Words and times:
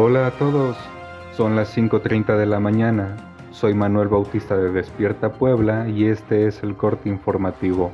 Hola 0.00 0.28
a 0.28 0.30
todos, 0.30 0.76
son 1.36 1.56
las 1.56 1.76
5.30 1.76 2.36
de 2.36 2.46
la 2.46 2.60
mañana. 2.60 3.16
Soy 3.50 3.74
Manuel 3.74 4.06
Bautista 4.06 4.56
de 4.56 4.70
Despierta 4.70 5.32
Puebla 5.32 5.88
y 5.88 6.04
este 6.04 6.46
es 6.46 6.62
el 6.62 6.76
corte 6.76 7.08
informativo. 7.08 7.90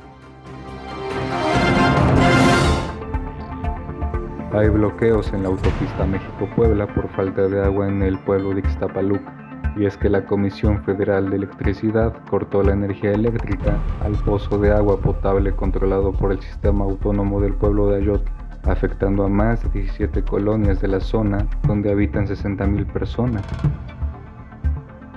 Hay 4.53 4.69
bloqueos 4.69 5.33
en 5.33 5.41
la 5.41 5.49
autopista 5.49 6.05
México-Puebla 6.05 6.85
por 6.93 7.09
falta 7.09 7.47
de 7.47 7.63
agua 7.63 7.87
en 7.87 8.03
el 8.03 8.19
pueblo 8.19 8.53
de 8.53 8.59
Ixtapaluca. 8.59 9.73
Y 9.75 9.85
es 9.85 9.97
que 9.97 10.07
la 10.07 10.27
Comisión 10.27 10.83
Federal 10.83 11.31
de 11.31 11.37
Electricidad 11.37 12.13
cortó 12.29 12.61
la 12.61 12.73
energía 12.73 13.13
eléctrica 13.13 13.79
al 14.03 14.11
pozo 14.11 14.59
de 14.59 14.71
agua 14.71 15.01
potable 15.01 15.55
controlado 15.55 16.11
por 16.13 16.31
el 16.31 16.39
Sistema 16.39 16.85
Autónomo 16.85 17.41
del 17.41 17.55
Pueblo 17.55 17.89
de 17.89 17.97
Ayotla 17.97 18.44
afectando 18.67 19.25
a 19.25 19.29
más 19.29 19.63
de 19.63 19.81
17 19.81 20.23
colonias 20.23 20.81
de 20.81 20.87
la 20.87 20.99
zona 20.99 21.47
donde 21.67 21.91
habitan 21.91 22.27
60.000 22.27 22.85
personas. 22.91 23.43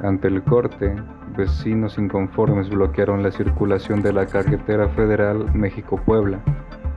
Ante 0.02 0.28
el 0.28 0.42
corte, 0.42 0.94
vecinos 1.36 1.98
inconformes 1.98 2.68
bloquearon 2.68 3.22
la 3.22 3.30
circulación 3.30 4.02
de 4.02 4.12
la 4.12 4.26
carretera 4.26 4.88
federal 4.90 5.52
México-Puebla. 5.54 6.40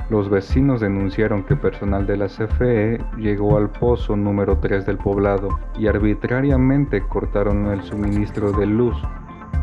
Los 0.10 0.30
vecinos 0.30 0.82
denunciaron 0.82 1.44
que 1.44 1.56
personal 1.56 2.06
de 2.06 2.18
la 2.18 2.28
CFE 2.28 3.00
llegó 3.18 3.58
al 3.58 3.70
pozo 3.70 4.16
número 4.16 4.58
3 4.58 4.86
del 4.86 4.98
poblado 4.98 5.50
y 5.80 5.88
arbitrariamente 5.88 7.02
cortaron 7.02 7.68
el 7.68 7.82
suministro 7.84 8.52
de 8.52 8.66
luz. 8.66 8.96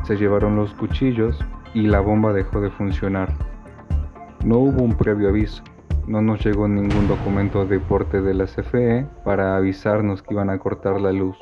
Se 0.05 0.17
llevaron 0.17 0.57
los 0.57 0.73
cuchillos 0.75 1.39
y 1.75 1.83
la 1.83 2.01
bomba 2.01 2.33
dejó 2.33 2.61
de 2.61 2.71
funcionar. 2.71 3.33
No 4.45 4.59
hubo 4.59 4.83
un 4.83 4.97
previo 4.97 5.29
aviso, 5.29 5.63
no 6.09 6.23
nos 6.23 6.43
llegó 6.43 6.67
ningún 6.67 7.07
documento 7.07 7.67
de 7.67 7.79
porte 7.79 8.23
de 8.23 8.33
la 8.33 8.47
CFE 8.47 9.07
para 9.25 9.57
avisarnos 9.57 10.23
que 10.23 10.33
iban 10.33 10.49
a 10.49 10.59
cortar 10.59 10.99
la 11.01 11.13
luz. 11.13 11.37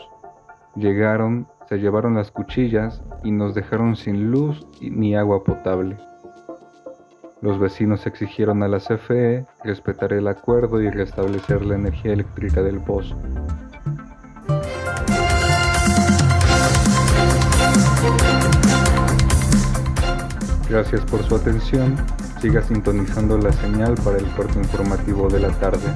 Llegaron, 0.74 1.46
se 1.68 1.78
llevaron 1.78 2.16
las 2.16 2.32
cuchillas 2.32 3.02
y 3.22 3.30
nos 3.30 3.54
dejaron 3.54 3.94
sin 3.94 4.32
luz 4.32 4.66
ni 4.80 5.14
agua 5.14 5.44
potable. 5.44 5.96
Los 7.40 7.60
vecinos 7.60 8.06
exigieron 8.06 8.64
a 8.64 8.68
la 8.68 8.78
CFE 8.80 9.46
respetar 9.62 10.12
el 10.12 10.26
acuerdo 10.26 10.82
y 10.82 10.90
restablecer 10.90 11.64
la 11.64 11.76
energía 11.76 12.12
eléctrica 12.12 12.60
del 12.62 12.80
pozo. 12.80 13.16
Gracias 20.68 21.00
por 21.02 21.22
su 21.22 21.36
atención 21.36 21.94
siga 22.40 22.62
sintonizando 22.62 23.38
la 23.38 23.52
señal 23.52 23.94
para 24.04 24.18
el 24.18 24.26
corte 24.32 24.58
informativo 24.58 25.28
de 25.28 25.40
la 25.40 25.50
tarde. 25.58 25.88